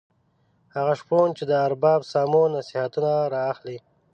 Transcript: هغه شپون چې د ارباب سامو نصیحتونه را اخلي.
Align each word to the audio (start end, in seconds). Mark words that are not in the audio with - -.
هغه 0.75 0.93
شپون 0.99 1.27
چې 1.37 1.43
د 1.49 1.53
ارباب 1.67 2.01
سامو 2.11 2.43
نصیحتونه 2.55 3.11
را 3.33 3.41
اخلي. 3.53 3.77